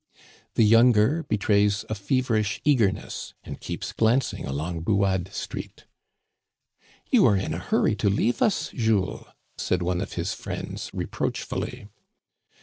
[0.55, 5.85] The younger betrays a feverish eagerness, and keeps glancing along Buade Street."
[7.11, 9.27] You are in a hurry to leave us, Jules,"
[9.59, 11.87] said one of his friends, reproachfully.